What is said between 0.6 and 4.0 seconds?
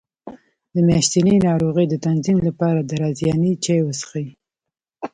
د میاشتنۍ ناروغۍ د تنظیم لپاره د رازیانې چای